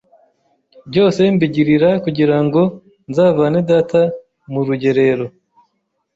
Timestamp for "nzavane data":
3.09-4.01